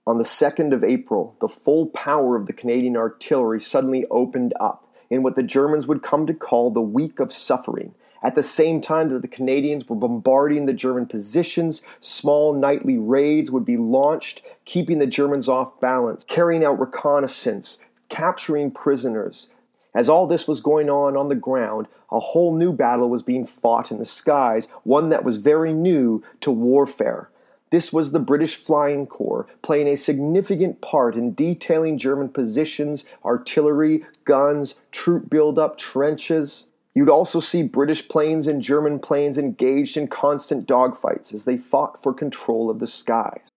On 0.09 0.19
the 0.19 0.25
2nd 0.25 0.73
of 0.73 0.85
April, 0.85 1.35
the 1.41 1.49
full 1.49 1.87
power 1.87 2.37
of 2.37 2.47
the 2.47 2.53
Canadian 2.53 2.97
artillery 2.97 3.61
suddenly 3.61 4.07
opened 4.09 4.55
up 4.61 4.89
in 5.11 5.25
what 5.25 5.35
the 5.35 5.43
Germans 5.43 5.89
would 5.89 6.01
come 6.01 6.29
to 6.29 6.35
call 6.35 6.71
the 6.71 6.81
Week 6.81 7.19
of 7.19 7.33
Suffering. 7.33 7.93
At 8.23 8.37
the 8.37 8.43
same 8.45 8.81
time 8.81 9.09
that 9.09 9.23
the 9.23 9.29
Canadians 9.29 9.89
were 9.89 9.97
bombarding 9.97 10.67
the 10.67 10.73
German 10.73 11.07
positions, 11.07 11.83
small 11.99 12.53
nightly 12.53 12.97
raids 12.97 13.51
would 13.51 13.65
be 13.65 13.77
launched, 13.77 14.43
keeping 14.65 15.01
the 15.01 15.09
Germans 15.09 15.49
off 15.49 15.81
balance, 15.81 16.23
carrying 16.23 16.65
out 16.65 16.79
reconnaissance, 16.79 17.79
capturing 18.09 18.71
prisoners. 18.71 19.49
As 19.93 20.09
all 20.09 20.29
this 20.29 20.47
was 20.47 20.61
going 20.61 20.89
on 20.89 21.17
on 21.17 21.31
the 21.31 21.35
ground, 21.35 21.89
a 22.13 22.21
whole 22.21 22.55
new 22.55 22.73
battle 22.73 23.11
was 23.11 23.25
being 23.25 23.45
fought 23.45 23.91
in 23.91 23.99
the 23.99 24.05
skies, 24.05 24.69
one 24.85 25.09
that 25.09 25.25
was 25.25 25.39
very 25.39 25.73
new 25.73 26.23
to 26.43 26.53
warfare. 26.53 27.29
This 27.71 27.93
was 27.93 28.13
the 28.13 28.21
British 28.21 28.55
Flying 28.55 29.07
Corps 29.07 29.47
playing 29.63 29.89
a 29.89 29.97
significant 29.97 30.81
part 30.81 31.17
in 31.17 31.35
detailing 31.35 31.99
German 31.99 32.29
positions, 32.29 33.05
artillery, 33.25 34.05
guns, 34.25 34.77
troop 34.93 35.29
buildup, 35.29 35.77
trenches. 35.77 36.67
You'd 36.95 37.09
also 37.09 37.41
see 37.41 37.65
British 37.65 38.09
planes 38.09 38.47
and 38.47 38.63
German 38.63 39.01
planes 39.01 39.37
engaged 39.37 39.97
in 39.97 40.07
constant 40.07 40.67
dogfights 40.69 41.35
as 41.35 41.45
they 41.45 41.57
fought 41.57 42.03
for 42.03 42.15
control 42.15 42.71
of 42.71 42.79
the 42.79 42.87
skies. 42.87 43.49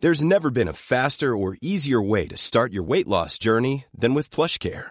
There's 0.00 0.24
never 0.24 0.50
been 0.50 0.68
a 0.68 0.72
faster 0.72 1.36
or 1.36 1.56
easier 1.60 2.00
way 2.00 2.26
to 2.28 2.36
start 2.36 2.72
your 2.72 2.82
weight 2.82 3.06
loss 3.06 3.38
journey 3.38 3.86
than 3.92 4.14
with 4.14 4.30
PlushCare 4.30 4.90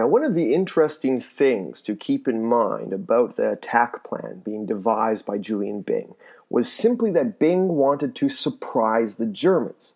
Now, 0.00 0.06
one 0.06 0.24
of 0.24 0.32
the 0.32 0.54
interesting 0.54 1.20
things 1.20 1.82
to 1.82 1.94
keep 1.94 2.26
in 2.26 2.42
mind 2.42 2.94
about 2.94 3.36
the 3.36 3.50
attack 3.50 4.02
plan 4.02 4.40
being 4.42 4.64
devised 4.64 5.26
by 5.26 5.36
Julian 5.36 5.82
Byng 5.82 6.14
was 6.48 6.72
simply 6.72 7.10
that 7.10 7.38
Byng 7.38 7.68
wanted 7.68 8.14
to 8.14 8.30
surprise 8.30 9.16
the 9.16 9.26
Germans. 9.26 9.92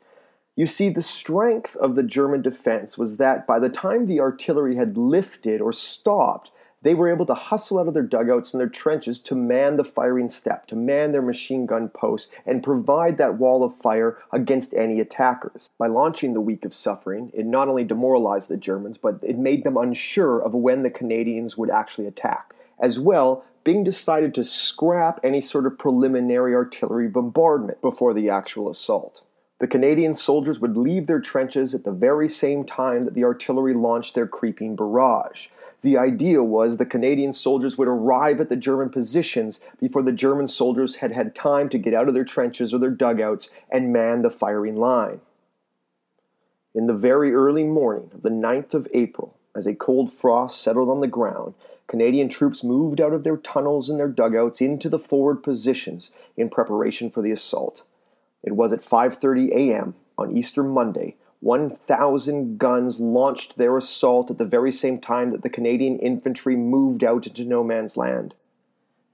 You 0.56 0.66
see, 0.66 0.90
the 0.90 1.00
strength 1.00 1.75
of 1.76 1.94
the 1.94 2.02
German 2.02 2.42
defense 2.42 2.99
was 2.99 3.16
that 3.16 3.46
by 3.46 3.58
the 3.58 3.70
time 3.70 4.04
the 4.04 4.20
artillery 4.20 4.76
had 4.76 4.99
lifted 4.99 5.62
or 5.62 5.73
stopped, 5.73 6.50
they 6.85 6.95
were 6.95 7.11
able 7.11 7.26
to 7.26 7.35
hustle 7.35 7.79
out 7.79 7.88
of 7.88 7.95
their 7.95 8.03
dugouts 8.03 8.55
and 8.55 8.61
their 8.61 8.69
trenches 8.69 9.19
to 9.21 9.35
man 9.35 9.76
the 9.76 9.85
firing 9.85 10.29
step, 10.29 10.67
to 10.69 10.76
man 10.76 11.11
their 11.11 11.23
machine 11.23 11.67
gun 11.67 11.88
posts, 11.88 12.31
and 12.47 12.62
provide 12.62 13.19
that 13.19 13.38
wall 13.38 13.64
of 13.64 13.75
fire 13.75 14.19
against 14.31 14.75
any 14.75 15.00
attackers. 15.00 15.71
By 15.79 15.88
launching 15.88 16.35
the 16.35 16.41
Week 16.41 16.64
of 16.64 16.73
Suffering, 16.73 17.33
it 17.35 17.47
not 17.47 17.69
only 17.69 17.85
demoralized 17.85 18.50
the 18.50 18.57
Germans, 18.57 18.99
but 18.99 19.19
it 19.23 19.38
made 19.38 19.64
them 19.64 19.76
unsure 19.76 20.38
of 20.38 20.55
when 20.55 20.83
the 20.83 20.91
Canadians 20.91 21.57
would 21.57 21.71
actually 21.71 22.07
attack. 22.07 22.55
As 22.79 23.00
well, 23.00 23.45
Byng 23.64 23.83
decided 23.83 24.35
to 24.35 24.45
scrap 24.45 25.19
any 25.25 25.41
sort 25.41 25.67
of 25.67 25.79
preliminary 25.79 26.55
artillery 26.55 27.09
bombardment 27.09 27.81
before 27.81 28.12
the 28.12 28.29
actual 28.29 28.69
assault. 28.69 29.23
The 29.59 29.67
Canadian 29.67 30.14
soldiers 30.14 30.61
would 30.61 30.76
leave 30.76 31.07
their 31.07 31.21
trenches 31.21 31.75
at 31.75 31.85
the 31.85 31.93
very 31.93 32.29
same 32.29 32.64
time 32.64 33.07
that 33.07 33.14
the 33.14 33.25
artillery 33.25 33.73
launched 33.73 34.14
their 34.14 34.26
creeping 34.26 34.76
barrage. 34.76 35.49
The 35.85 35.99
idea 35.99 36.43
was 36.43 36.79
the 36.79 36.87
Canadian 36.87 37.35
soldiers 37.35 37.76
would 37.76 37.88
arrive 37.88 38.41
at 38.41 38.49
the 38.49 38.57
German 38.57 38.88
positions 38.88 39.61
before 39.79 40.03
the 40.03 40.12
German 40.12 40.47
soldiers 40.47 40.97
had 40.97 41.12
had 41.12 41.35
time 41.35 41.69
to 41.69 41.76
get 41.76 41.93
out 41.93 42.09
of 42.09 42.14
their 42.14 42.25
trenches 42.25 42.73
or 42.73 42.79
their 42.79 42.88
dugouts 42.88 43.50
and 43.71 43.93
man 43.93 44.23
the 44.23 44.31
firing 44.31 44.76
line. 44.76 45.21
In 46.75 46.87
the 46.87 46.97
very 46.97 47.35
early 47.35 47.64
morning 47.64 48.11
of 48.14 48.23
the 48.23 48.31
9th 48.31 48.73
of 48.73 48.88
April, 48.95 49.37
as 49.55 49.67
a 49.67 49.75
cold 49.75 50.11
frost 50.11 50.62
settled 50.62 50.88
on 50.88 51.03
the 51.03 51.07
ground, 51.07 51.53
Canadian 51.87 52.31
troops 52.31 52.64
moved 52.64 52.99
out 52.99 53.12
of 53.12 53.23
their 53.23 53.37
tunnels 53.37 53.91
and 53.91 54.00
their 54.00 54.09
dugouts 54.09 54.62
into 54.62 54.88
the 54.88 54.99
forward 54.99 55.43
positions 55.43 56.12
in 56.35 56.49
preparation 56.49 57.11
for 57.11 57.21
the 57.21 57.31
assault. 57.31 57.83
It 58.43 58.57
was 58.57 58.73
at 58.73 58.81
5:30 58.81 59.50
a.m. 59.53 59.97
on 60.17 60.35
Easter 60.35 60.62
Monday 60.62 61.17
1,000 61.44 62.56
guns 62.58 62.98
launched 62.98 63.58
their 63.58 63.76
assault 63.76 64.30
at 64.30 64.38
the 64.38 64.46
very 64.46 64.72
same 64.72 64.98
time 64.98 65.30
that 65.30 65.42
the 65.42 65.50
Canadian 65.50 65.98
infantry 65.98 66.56
moved 66.56 67.04
out 67.04 67.26
into 67.26 67.44
no 67.44 67.62
man's 67.62 67.98
land. 67.98 68.32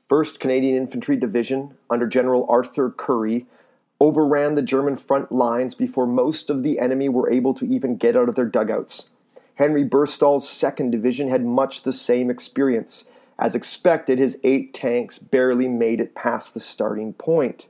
1st 0.09 0.39
Canadian 0.39 0.77
Infantry 0.77 1.17
Division, 1.17 1.75
under 1.91 2.07
General 2.07 2.47
Arthur 2.49 2.89
Currie, 2.89 3.47
overran 4.01 4.55
the 4.55 4.63
German 4.63 4.97
front 4.97 5.33
lines 5.33 5.75
before 5.75 6.07
most 6.07 6.51
of 6.51 6.63
the 6.63 6.79
enemy 6.79 7.09
were 7.09 7.29
able 7.29 7.53
to 7.53 7.67
even 7.67 7.97
get 7.97 8.17
out 8.17 8.29
of 8.29 8.37
their 8.37 8.45
dugouts. 8.45 9.07
Henry 9.57 9.85
Burstall's 9.85 10.49
2nd 10.49 10.93
Division 10.93 11.29
had 11.29 11.45
much 11.45 11.83
the 11.83 11.93
same 11.93 12.31
experience. 12.31 13.07
As 13.41 13.57
expected, 13.57 14.21
his 14.21 14.39
eight 14.45 14.73
tanks 14.73 15.19
barely 15.19 15.67
made 15.67 16.01
it 16.01 16.15
past 16.15 16.55
the 16.55 16.61
starting 16.61 17.13
point. 17.13 17.67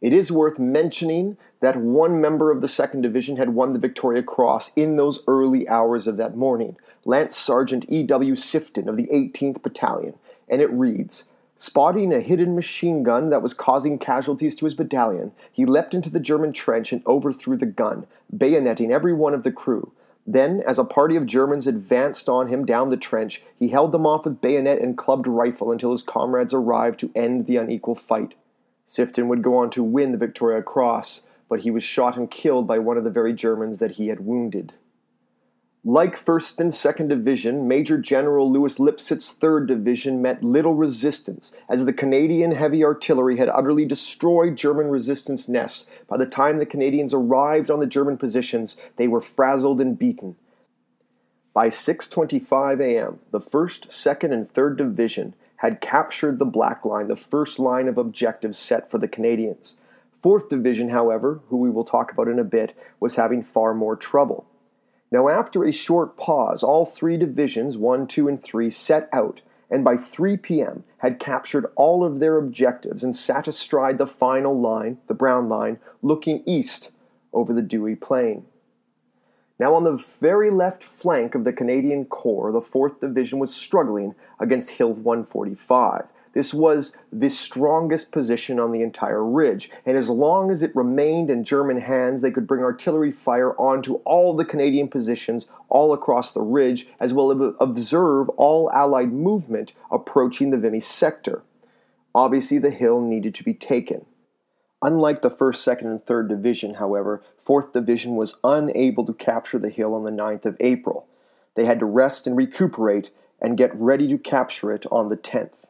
It 0.00 0.14
is 0.14 0.32
worth 0.32 0.58
mentioning 0.58 1.36
that 1.60 1.76
one 1.76 2.20
member 2.20 2.50
of 2.50 2.62
the 2.62 2.66
2nd 2.66 3.02
Division 3.02 3.36
had 3.36 3.50
won 3.50 3.74
the 3.74 3.78
Victoria 3.78 4.22
Cross 4.22 4.72
in 4.74 4.96
those 4.96 5.22
early 5.26 5.68
hours 5.68 6.06
of 6.06 6.16
that 6.16 6.36
morning, 6.36 6.76
Lance 7.04 7.36
Sergeant 7.36 7.84
E.W. 7.88 8.34
Sifton 8.34 8.88
of 8.88 8.96
the 8.96 9.08
18th 9.08 9.62
Battalion, 9.62 10.14
and 10.48 10.62
it 10.62 10.72
reads 10.72 11.26
Spotting 11.54 12.14
a 12.14 12.20
hidden 12.20 12.54
machine 12.54 13.02
gun 13.02 13.28
that 13.28 13.42
was 13.42 13.52
causing 13.52 13.98
casualties 13.98 14.56
to 14.56 14.64
his 14.64 14.74
battalion, 14.74 15.32
he 15.52 15.66
leapt 15.66 15.92
into 15.92 16.08
the 16.08 16.18
German 16.18 16.54
trench 16.54 16.90
and 16.90 17.06
overthrew 17.06 17.58
the 17.58 17.66
gun, 17.66 18.06
bayoneting 18.34 18.90
every 18.90 19.12
one 19.12 19.34
of 19.34 19.42
the 19.42 19.52
crew. 19.52 19.92
Then, 20.26 20.62
as 20.66 20.78
a 20.78 20.84
party 20.84 21.16
of 21.16 21.26
Germans 21.26 21.66
advanced 21.66 22.30
on 22.30 22.48
him 22.48 22.64
down 22.64 22.88
the 22.88 22.96
trench, 22.96 23.42
he 23.58 23.68
held 23.68 23.92
them 23.92 24.06
off 24.06 24.24
with 24.24 24.40
bayonet 24.40 24.80
and 24.80 24.96
clubbed 24.96 25.26
rifle 25.26 25.70
until 25.70 25.90
his 25.90 26.02
comrades 26.02 26.54
arrived 26.54 26.98
to 27.00 27.10
end 27.14 27.44
the 27.44 27.58
unequal 27.58 27.94
fight. 27.94 28.36
Sifton 28.90 29.28
would 29.28 29.40
go 29.40 29.56
on 29.56 29.70
to 29.70 29.84
win 29.84 30.10
the 30.10 30.18
Victoria 30.18 30.62
Cross, 30.62 31.22
but 31.48 31.60
he 31.60 31.70
was 31.70 31.84
shot 31.84 32.16
and 32.16 32.28
killed 32.28 32.66
by 32.66 32.80
one 32.80 32.96
of 32.96 33.04
the 33.04 33.10
very 33.10 33.32
Germans 33.32 33.78
that 33.78 33.92
he 33.92 34.08
had 34.08 34.26
wounded. 34.26 34.74
Like 35.84 36.16
1st 36.16 36.58
and 36.58 36.72
2nd 36.72 37.08
Division, 37.08 37.68
Major 37.68 37.98
General 37.98 38.50
Louis 38.50 38.80
Lipsett's 38.80 39.32
3rd 39.32 39.68
Division 39.68 40.20
met 40.20 40.42
little 40.42 40.74
resistance, 40.74 41.52
as 41.68 41.84
the 41.84 41.92
Canadian 41.92 42.50
heavy 42.50 42.82
artillery 42.82 43.36
had 43.36 43.48
utterly 43.50 43.84
destroyed 43.84 44.56
German 44.56 44.88
resistance 44.88 45.48
nests. 45.48 45.86
By 46.08 46.16
the 46.16 46.26
time 46.26 46.58
the 46.58 46.66
Canadians 46.66 47.14
arrived 47.14 47.70
on 47.70 47.78
the 47.78 47.86
German 47.86 48.18
positions, 48.18 48.76
they 48.96 49.06
were 49.06 49.20
frazzled 49.20 49.80
and 49.80 49.96
beaten. 49.96 50.34
By 51.54 51.68
6:25 51.68 52.80
a.m., 52.80 53.20
the 53.30 53.40
1st, 53.40 53.86
2nd, 53.86 54.32
and 54.32 54.52
3rd 54.52 54.78
Division 54.78 55.34
had 55.60 55.82
captured 55.82 56.38
the 56.38 56.46
Black 56.46 56.86
Line, 56.86 57.06
the 57.06 57.14
first 57.14 57.58
line 57.58 57.86
of 57.86 57.98
objectives 57.98 58.56
set 58.56 58.90
for 58.90 58.96
the 58.96 59.06
Canadians. 59.06 59.76
4th 60.22 60.48
Division, 60.48 60.88
however, 60.88 61.40
who 61.48 61.58
we 61.58 61.68
will 61.68 61.84
talk 61.84 62.10
about 62.10 62.28
in 62.28 62.38
a 62.38 62.44
bit, 62.44 62.74
was 62.98 63.16
having 63.16 63.42
far 63.42 63.74
more 63.74 63.94
trouble. 63.94 64.46
Now, 65.10 65.28
after 65.28 65.62
a 65.64 65.72
short 65.72 66.16
pause, 66.16 66.62
all 66.62 66.86
three 66.86 67.18
divisions, 67.18 67.76
1, 67.76 68.06
2, 68.06 68.26
and 68.26 68.42
3, 68.42 68.70
set 68.70 69.10
out, 69.12 69.42
and 69.70 69.84
by 69.84 69.98
3 69.98 70.38
p.m. 70.38 70.84
had 70.98 71.20
captured 71.20 71.66
all 71.76 72.04
of 72.04 72.20
their 72.20 72.38
objectives 72.38 73.04
and 73.04 73.14
sat 73.14 73.46
astride 73.46 73.98
the 73.98 74.06
final 74.06 74.58
line, 74.58 74.96
the 75.08 75.14
Brown 75.14 75.50
Line, 75.50 75.78
looking 76.00 76.42
east 76.46 76.90
over 77.34 77.52
the 77.52 77.60
Douai 77.60 77.96
Plain. 78.00 78.46
Now, 79.60 79.74
on 79.74 79.84
the 79.84 79.96
very 79.96 80.48
left 80.48 80.82
flank 80.82 81.34
of 81.34 81.44
the 81.44 81.52
Canadian 81.52 82.06
Corps, 82.06 82.50
the 82.50 82.62
4th 82.62 82.98
Division 82.98 83.38
was 83.38 83.54
struggling 83.54 84.14
against 84.38 84.70
Hill 84.70 84.94
145, 84.94 86.06
this 86.32 86.54
was 86.54 86.96
the 87.12 87.28
strongest 87.28 88.10
position 88.10 88.58
on 88.58 88.72
the 88.72 88.80
entire 88.80 89.22
ridge, 89.22 89.70
and 89.84 89.98
as 89.98 90.08
long 90.08 90.50
as 90.50 90.62
it 90.62 90.74
remained 90.74 91.28
in 91.28 91.44
German 91.44 91.78
hands, 91.82 92.22
they 92.22 92.30
could 92.30 92.46
bring 92.46 92.62
artillery 92.62 93.12
fire 93.12 93.52
onto 93.60 93.96
all 94.06 94.34
the 94.34 94.46
Canadian 94.46 94.88
positions 94.88 95.48
all 95.68 95.92
across 95.92 96.32
the 96.32 96.40
ridge, 96.40 96.86
as 96.98 97.12
well 97.12 97.30
as 97.30 97.54
observe 97.60 98.30
all 98.30 98.70
Allied 98.72 99.12
movement 99.12 99.74
approaching 99.90 100.48
the 100.48 100.58
Vimy 100.58 100.80
sector. 100.80 101.42
Obviously, 102.14 102.56
the 102.56 102.70
hill 102.70 103.02
needed 103.02 103.34
to 103.34 103.44
be 103.44 103.52
taken. 103.52 104.06
Unlike 104.82 105.22
the 105.22 105.30
1st, 105.30 105.78
2nd, 105.78 105.82
and 105.82 106.00
3rd 106.00 106.28
Division, 106.28 106.74
however, 106.74 107.22
4th 107.44 107.72
Division 107.72 108.16
was 108.16 108.36
unable 108.42 109.04
to 109.04 109.12
capture 109.12 109.58
the 109.58 109.68
hill 109.68 109.94
on 109.94 110.04
the 110.04 110.10
9th 110.10 110.46
of 110.46 110.56
April. 110.60 111.06
They 111.54 111.66
had 111.66 111.80
to 111.80 111.86
rest 111.86 112.26
and 112.26 112.36
recuperate 112.36 113.10
and 113.40 113.58
get 113.58 113.74
ready 113.74 114.08
to 114.08 114.18
capture 114.18 114.72
it 114.72 114.86
on 114.90 115.08
the 115.08 115.16
10th. 115.16 115.66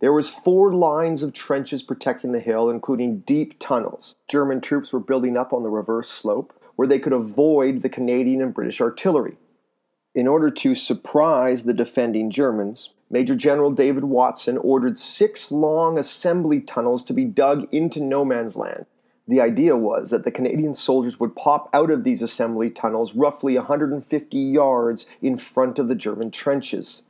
There 0.00 0.12
was 0.12 0.30
four 0.30 0.72
lines 0.72 1.22
of 1.22 1.32
trenches 1.32 1.82
protecting 1.82 2.32
the 2.32 2.40
hill, 2.40 2.70
including 2.70 3.20
deep 3.20 3.58
tunnels. 3.58 4.14
German 4.28 4.60
troops 4.60 4.92
were 4.92 5.00
building 5.00 5.36
up 5.36 5.52
on 5.52 5.62
the 5.62 5.70
reverse 5.70 6.08
slope, 6.08 6.52
where 6.76 6.86
they 6.86 7.00
could 7.00 7.12
avoid 7.12 7.82
the 7.82 7.88
Canadian 7.88 8.40
and 8.40 8.54
British 8.54 8.80
artillery. 8.80 9.36
In 10.14 10.28
order 10.28 10.50
to 10.50 10.74
surprise 10.74 11.64
the 11.64 11.74
defending 11.74 12.30
Germans, 12.30 12.90
Major 13.10 13.34
General 13.34 13.70
David 13.70 14.04
Watson 14.04 14.58
ordered 14.58 14.98
six 14.98 15.50
long 15.50 15.98
assembly 15.98 16.60
tunnels 16.60 17.02
to 17.04 17.12
be 17.12 17.24
dug 17.24 17.66
into 17.72 18.00
no 18.00 18.24
man's 18.24 18.56
land. 18.56 18.86
The 19.26 19.40
idea 19.40 19.76
was 19.76 20.10
that 20.10 20.24
the 20.24 20.30
Canadian 20.30 20.74
soldiers 20.74 21.20
would 21.20 21.36
pop 21.36 21.68
out 21.72 21.90
of 21.90 22.04
these 22.04 22.22
assembly 22.22 22.70
tunnels 22.70 23.14
roughly 23.14 23.56
150 23.56 24.38
yards 24.38 25.06
in 25.20 25.36
front 25.36 25.78
of 25.78 25.88
the 25.88 25.94
German 25.94 26.30
trenches. 26.30 27.02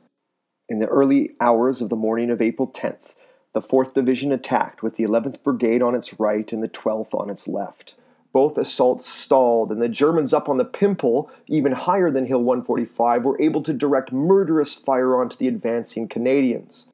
In 0.67 0.79
the 0.79 0.87
early 0.87 1.35
hours 1.39 1.81
of 1.81 1.89
the 1.89 1.95
morning 1.95 2.29
of 2.29 2.41
April 2.41 2.67
10th, 2.67 3.15
the 3.53 3.61
4th 3.61 3.93
Division 3.93 4.31
attacked 4.31 4.83
with 4.83 4.95
the 4.95 5.05
11th 5.05 5.41
Brigade 5.43 5.81
on 5.81 5.95
its 5.95 6.19
right 6.19 6.51
and 6.53 6.61
the 6.61 6.69
12th 6.69 7.13
on 7.13 7.29
its 7.29 7.47
left. 7.47 7.95
Both 8.31 8.57
assaults 8.57 9.09
stalled, 9.09 9.71
and 9.71 9.81
the 9.81 9.89
Germans 9.89 10.33
up 10.33 10.47
on 10.47 10.57
the 10.57 10.65
Pimple, 10.65 11.31
even 11.47 11.71
higher 11.71 12.11
than 12.11 12.27
Hill 12.27 12.43
145, 12.43 13.23
were 13.23 13.41
able 13.41 13.63
to 13.63 13.73
direct 13.73 14.11
murderous 14.11 14.75
fire 14.75 15.19
onto 15.19 15.37
the 15.37 15.47
advancing 15.47 16.07
Canadians. 16.07 16.87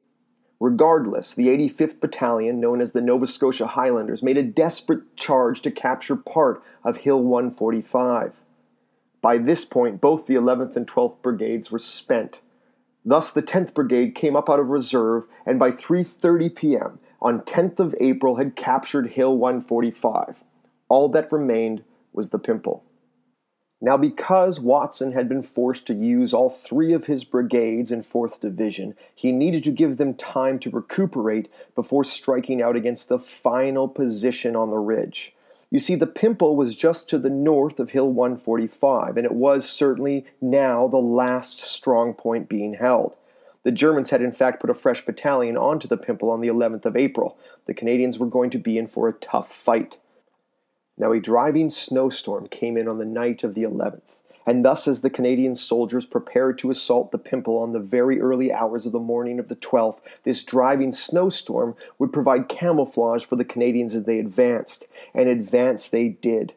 Regardless, 0.58 1.34
the 1.34 1.48
85th 1.48 2.00
Battalion, 2.00 2.60
known 2.60 2.80
as 2.80 2.92
the 2.92 3.02
Nova 3.02 3.26
Scotia 3.26 3.66
Highlanders, 3.66 4.22
made 4.22 4.38
a 4.38 4.42
desperate 4.42 5.14
charge 5.14 5.60
to 5.62 5.70
capture 5.70 6.16
part 6.16 6.62
of 6.82 6.98
Hill 6.98 7.22
145. 7.22 8.40
By 9.20 9.36
this 9.36 9.66
point, 9.66 10.00
both 10.00 10.26
the 10.26 10.34
11th 10.34 10.76
and 10.76 10.86
12th 10.86 11.20
Brigades 11.20 11.70
were 11.70 11.78
spent. 11.78 12.40
Thus, 13.04 13.30
the 13.30 13.42
10th 13.42 13.74
Brigade 13.74 14.14
came 14.14 14.34
up 14.34 14.48
out 14.48 14.60
of 14.60 14.68
reserve 14.68 15.26
and 15.44 15.58
by 15.58 15.70
3:30 15.70 16.54
p.m. 16.54 16.98
on 17.20 17.40
10th 17.40 17.78
of 17.78 17.94
April 18.00 18.36
had 18.36 18.56
captured 18.56 19.10
Hill 19.10 19.36
145. 19.36 20.42
All 20.88 21.08
that 21.10 21.32
remained 21.32 21.84
was 22.12 22.30
the 22.30 22.38
Pimple. 22.38 22.84
Now, 23.80 23.98
because 23.98 24.58
Watson 24.58 25.12
had 25.12 25.28
been 25.28 25.42
forced 25.42 25.86
to 25.86 25.94
use 25.94 26.32
all 26.32 26.48
three 26.48 26.94
of 26.94 27.06
his 27.06 27.24
brigades 27.24 27.92
in 27.92 28.02
4th 28.02 28.40
Division, 28.40 28.94
he 29.14 29.32
needed 29.32 29.64
to 29.64 29.70
give 29.70 29.98
them 29.98 30.14
time 30.14 30.58
to 30.60 30.70
recuperate 30.70 31.50
before 31.74 32.02
striking 32.02 32.62
out 32.62 32.74
against 32.74 33.08
the 33.08 33.18
final 33.18 33.86
position 33.86 34.56
on 34.56 34.70
the 34.70 34.78
ridge. 34.78 35.34
You 35.70 35.78
see, 35.78 35.94
the 35.94 36.06
Pimple 36.06 36.56
was 36.56 36.74
just 36.74 37.10
to 37.10 37.18
the 37.18 37.28
north 37.28 37.78
of 37.78 37.90
Hill 37.90 38.08
145, 38.08 39.16
and 39.18 39.26
it 39.26 39.32
was 39.32 39.68
certainly 39.68 40.24
now 40.40 40.88
the 40.88 40.96
last 40.96 41.60
strong 41.60 42.14
point 42.14 42.48
being 42.48 42.74
held. 42.74 43.16
The 43.62 43.72
Germans 43.72 44.10
had 44.10 44.22
in 44.22 44.32
fact 44.32 44.60
put 44.60 44.70
a 44.70 44.74
fresh 44.74 45.04
battalion 45.04 45.56
onto 45.56 45.88
the 45.88 45.96
Pimple 45.96 46.30
on 46.30 46.40
the 46.40 46.48
11th 46.48 46.86
of 46.86 46.96
April. 46.96 47.36
The 47.66 47.74
Canadians 47.74 48.18
were 48.18 48.26
going 48.26 48.48
to 48.50 48.58
be 48.58 48.78
in 48.78 48.86
for 48.86 49.08
a 49.08 49.12
tough 49.12 49.52
fight. 49.52 49.98
Now, 50.98 51.12
a 51.12 51.20
driving 51.20 51.70
snowstorm 51.70 52.48
came 52.48 52.76
in 52.76 52.88
on 52.88 52.98
the 52.98 53.04
night 53.04 53.44
of 53.44 53.54
the 53.54 53.62
11th. 53.62 54.20
And 54.46 54.64
thus, 54.64 54.86
as 54.86 55.00
the 55.00 55.10
Canadian 55.10 55.56
soldiers 55.56 56.06
prepared 56.06 56.56
to 56.58 56.70
assault 56.70 57.10
the 57.10 57.18
Pimple 57.18 57.58
on 57.58 57.72
the 57.72 57.80
very 57.80 58.20
early 58.20 58.52
hours 58.52 58.86
of 58.86 58.92
the 58.92 59.00
morning 59.00 59.40
of 59.40 59.48
the 59.48 59.56
12th, 59.56 59.98
this 60.22 60.44
driving 60.44 60.92
snowstorm 60.92 61.74
would 61.98 62.12
provide 62.12 62.48
camouflage 62.48 63.24
for 63.24 63.34
the 63.34 63.44
Canadians 63.44 63.94
as 63.94 64.04
they 64.04 64.20
advanced, 64.20 64.86
and 65.12 65.28
advance 65.28 65.88
they 65.88 66.08
did. 66.08 66.54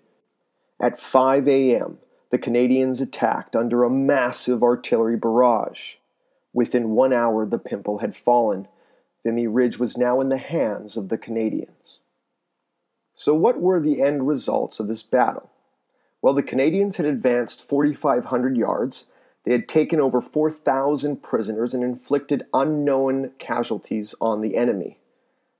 At 0.79 0.99
5 0.99 1.47
a.m., 1.47 1.97
the 2.29 2.37
Canadians 2.37 3.01
attacked 3.01 3.55
under 3.55 3.83
a 3.83 3.89
massive 3.89 4.61
artillery 4.61 5.17
barrage. 5.17 5.95
Within 6.53 6.91
one 6.91 7.11
hour, 7.11 7.45
the 7.45 7.57
Pimple 7.57 7.97
had 7.99 8.15
fallen. 8.15 8.67
Vimy 9.25 9.47
Ridge 9.47 9.79
was 9.79 9.97
now 9.97 10.21
in 10.21 10.29
the 10.29 10.37
hands 10.37 10.95
of 10.95 11.09
the 11.09 11.17
Canadians. 11.17 11.98
So, 13.19 13.33
what 13.33 13.59
were 13.59 13.81
the 13.81 14.01
end 14.01 14.29
results 14.29 14.79
of 14.79 14.87
this 14.87 15.03
battle? 15.03 15.49
While 16.21 16.35
the 16.35 16.41
Canadians 16.41 16.95
had 16.95 17.05
advanced 17.05 17.67
4,500 17.67 18.55
yards, 18.55 19.07
they 19.43 19.51
had 19.51 19.67
taken 19.67 19.99
over 19.99 20.21
4,000 20.21 21.21
prisoners 21.21 21.73
and 21.73 21.83
inflicted 21.83 22.45
unknown 22.53 23.31
casualties 23.37 24.15
on 24.21 24.39
the 24.39 24.55
enemy. 24.55 24.99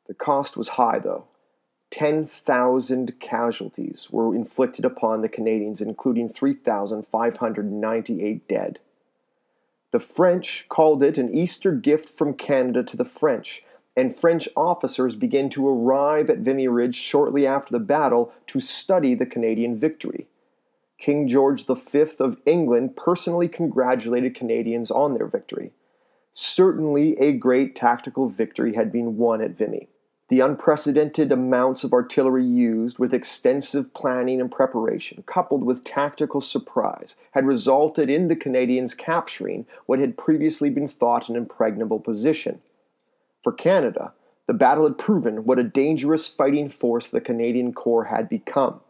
The 0.08 0.13
cost 0.13 0.56
was 0.56 0.69
high, 0.69 1.00
though. 1.00 1.26
10,000 1.91 3.19
casualties 3.19 4.08
were 4.10 4.34
inflicted 4.34 4.86
upon 4.86 5.22
the 5.22 5.28
Canadians, 5.28 5.82
including 5.82 6.30
3,598 6.30 8.48
dead. 8.48 8.80
The 9.91 10.00
French 10.00 10.65
called 10.69 11.04
it 11.04 11.17
an 11.17 11.30
Easter 11.30 11.74
gift 11.74 12.17
from 12.17 12.36
Canada 12.36 12.84
to 12.84 12.95
the 12.95 13.04
French, 13.04 13.65
and 14.00 14.16
French 14.16 14.48
officers 14.56 15.14
began 15.14 15.50
to 15.50 15.68
arrive 15.68 16.30
at 16.30 16.40
Vimy 16.40 16.70
Ridge 16.70 16.96
shortly 16.96 17.46
after 17.46 17.74
the 17.74 17.84
battle 17.84 18.32
to 18.48 18.62
study 18.62 19.14
the 19.14 19.26
Canadian 19.26 19.78
victory. 19.78 20.28
King 20.98 21.28
George 21.28 21.66
V 21.66 22.06
of 22.20 22.38
England 22.46 22.96
personally 22.96 23.50
congratulated 23.50 24.36
Canadians 24.36 24.90
on 24.90 25.14
their 25.14 25.28
victory. 25.28 25.72
Certainly, 26.32 27.20
a 27.20 27.34
great 27.34 27.76
tactical 27.76 28.30
victory 28.30 28.76
had 28.76 28.92
been 28.92 29.18
won 29.18 29.42
at 29.42 29.58
Vimy. 29.58 29.90
The 30.30 30.42
unprecedented 30.42 31.32
amounts 31.32 31.84
of 31.84 31.92
artillery 31.92 32.46
used, 32.46 33.00
with 33.00 33.14
extensive 33.14 33.94
planning 33.94 34.40
and 34.40 34.52
preparation, 34.52 35.24
coupled 35.26 35.64
with 35.64 35.84
tactical 35.84 36.40
surprise, 36.40 37.16
had 37.32 37.48
resulted 37.48 38.10
in 38.10 38.28
the 38.28 38.36
Canadians 38.36 38.94
capturing 38.94 39.66
what 39.88 40.00
had 40.00 40.18
previously 40.18 40.70
been 40.70 40.88
thought 40.88 41.30
an 41.30 41.36
impregnable 41.36 42.00
position. 42.00 42.62
For 43.43 43.54
Canada, 43.54 44.13
the 44.47 44.54
battle 44.54 44.86
had 44.86 44.97
proven 44.97 45.45
what 45.45 45.60
a 45.60 45.63
dangerous 45.63 46.28
fighting 46.28 46.69
force 46.69 47.08
the 47.08 47.21
Canadian 47.21 47.73
Corps 47.73 48.06
had 48.06 48.28
become. 48.28 48.82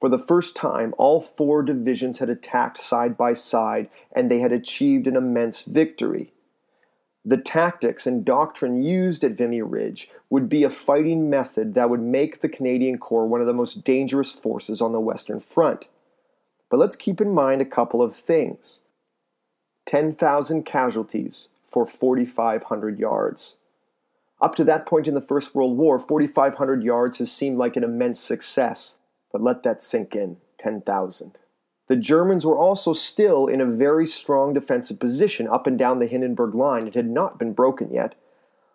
For 0.00 0.08
the 0.08 0.18
first 0.18 0.56
time, 0.56 0.94
all 0.98 1.20
four 1.20 1.62
divisions 1.62 2.18
had 2.18 2.28
attacked 2.28 2.78
side 2.78 3.16
by 3.16 3.34
side, 3.34 3.88
and 4.14 4.28
they 4.28 4.40
had 4.40 4.50
achieved 4.50 5.06
an 5.06 5.14
immense 5.14 5.62
victory. 5.62 6.32
The 7.24 7.36
tactics 7.36 8.04
and 8.04 8.24
doctrine 8.24 8.82
used 8.82 9.22
at 9.22 9.38
Vimy 9.38 9.62
Ridge 9.62 10.10
would 10.28 10.48
be 10.48 10.64
a 10.64 10.70
fighting 10.70 11.30
method 11.30 11.74
that 11.74 11.88
would 11.88 12.00
make 12.00 12.40
the 12.40 12.48
Canadian 12.48 12.98
Corps 12.98 13.28
one 13.28 13.40
of 13.40 13.46
the 13.46 13.52
most 13.52 13.84
dangerous 13.84 14.32
forces 14.32 14.82
on 14.82 14.90
the 14.90 14.98
Western 14.98 15.38
Front. 15.38 15.86
But 16.68 16.80
let's 16.80 16.96
keep 16.96 17.20
in 17.20 17.32
mind 17.32 17.62
a 17.62 17.66
couple 17.66 18.02
of 18.02 18.16
things 18.16 18.80
10,000 19.86 20.64
casualties 20.64 21.48
for 21.70 21.86
4,500 21.86 22.98
yards. 22.98 23.54
Up 24.42 24.56
to 24.56 24.64
that 24.64 24.86
point 24.86 25.06
in 25.06 25.14
the 25.14 25.20
First 25.20 25.54
World 25.54 25.78
War, 25.78 26.00
4,500 26.00 26.82
yards 26.82 27.18
has 27.18 27.30
seemed 27.30 27.58
like 27.58 27.76
an 27.76 27.84
immense 27.84 28.18
success, 28.18 28.96
but 29.30 29.40
let 29.40 29.62
that 29.62 29.84
sink 29.84 30.16
in 30.16 30.38
10,000. 30.58 31.38
The 31.86 31.96
Germans 31.96 32.44
were 32.44 32.58
also 32.58 32.92
still 32.92 33.46
in 33.46 33.60
a 33.60 33.66
very 33.66 34.06
strong 34.06 34.52
defensive 34.52 34.98
position 34.98 35.46
up 35.46 35.68
and 35.68 35.78
down 35.78 36.00
the 36.00 36.06
Hindenburg 36.06 36.56
Line. 36.56 36.88
It 36.88 36.94
had 36.94 37.06
not 37.08 37.38
been 37.38 37.52
broken 37.52 37.94
yet. 37.94 38.16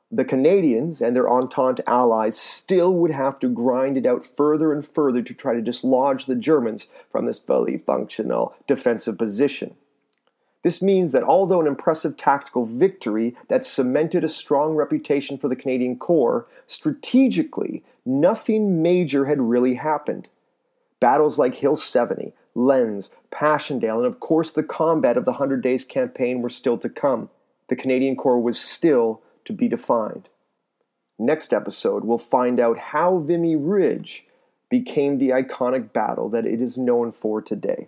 The 0.10 0.23
Canadians 0.23 1.01
and 1.01 1.13
their 1.13 1.30
Entente 1.30 1.82
allies 1.86 2.39
still 2.39 2.93
would 2.93 3.12
have 3.12 3.38
to 3.39 3.49
grind 3.49 3.97
it 3.97 4.06
out 4.06 4.25
further 4.25 4.71
and 4.71 4.86
further 4.86 5.21
to 5.21 5.34
try 5.34 5.53
to 5.53 5.62
dislodge 5.62 6.27
the 6.27 6.36
Germans 6.36 6.88
from 7.12 7.25
this 7.25 7.39
fully 7.39 7.77
functional 7.77 8.56
defensive 8.67 9.17
position. 9.17 9.75
This 10.63 10.82
means 10.82 11.12
that 11.12 11.24
although 11.24 11.62
an 11.62 11.67
impressive 11.67 12.17
tactical 12.17 12.65
victory 12.65 13.36
that 13.48 13.65
cemented 13.65 14.24
a 14.24 14.30
strong 14.30 14.76
reputation 14.76 15.38
for 15.38 15.48
the 15.48 15.56
Canadian 15.56 15.98
Corps, 15.98 16.48
strategically, 16.65 17.84
nothing 18.06 18.82
major 18.82 19.26
had 19.26 19.39
really 19.41 19.76
happened. 19.76 20.28
Battles 21.00 21.38
like 21.38 21.56
Hill 21.56 21.76
70, 21.76 22.34
Lens, 22.56 23.12
Passchendaele, 23.32 23.98
and 23.98 24.08
of 24.08 24.20
course 24.20 24.52
the 24.52 24.63
combat 24.63 25.15
of 25.15 25.26
the 25.26 25.34
Hundred 25.34 25.62
Days 25.62 25.86
campaign 25.86 26.41
were 26.41 26.50
still 26.50 26.78
to 26.80 26.89
come. 26.89 27.30
The 27.70 27.76
Canadian 27.76 28.15
Corps 28.15 28.39
was 28.39 28.60
still 28.60 29.22
to 29.46 29.54
be 29.54 29.67
defined. 29.67 30.30
Next 31.20 31.54
episode, 31.54 32.04
we'll 32.04 32.17
find 32.17 32.60
out 32.60 32.78
how 32.78 33.20
Vimy 33.20 33.56
Ridge 33.56 34.26
became 34.70 35.17
the 35.17 35.30
iconic 35.30 35.93
battle 35.93 36.30
that 36.30 36.46
it 36.46 36.62
is 36.62 36.78
known 36.78 37.12
for 37.12 37.41
today. 37.41 37.88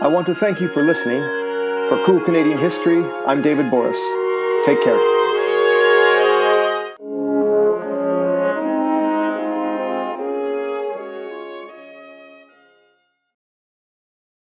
I 0.00 0.08
want 0.08 0.26
to 0.28 0.34
thank 0.34 0.60
you 0.60 0.68
for 0.68 0.82
listening. 0.82 1.20
For 1.88 2.00
Cool 2.06 2.20
Canadian 2.20 2.58
History, 2.58 3.04
I'm 3.26 3.42
David 3.42 3.66
Borys. 3.66 3.98
Take 4.64 4.80
care. 4.82 5.21